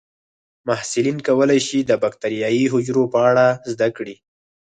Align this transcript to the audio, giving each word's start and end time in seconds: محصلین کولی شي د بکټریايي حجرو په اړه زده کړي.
محصلین 0.67 1.17
کولی 1.27 1.59
شي 1.67 1.79
د 1.85 1.91
بکټریايي 2.03 2.65
حجرو 2.73 3.03
په 3.13 3.19
اړه 3.29 3.45
زده 3.73 3.87
کړي. 3.97 4.15